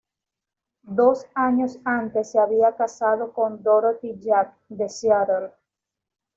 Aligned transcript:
Dos 0.81 1.27
años 1.35 1.77
antes 1.85 2.31
se 2.31 2.39
había 2.39 2.75
casado 2.75 3.31
con 3.31 3.61
Dorothy 3.61 4.15
Jack, 4.19 4.55
de 4.69 4.89
Seattle. 4.89 5.51